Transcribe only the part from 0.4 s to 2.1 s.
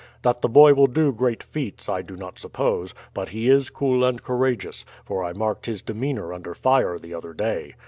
the boy will do great feats I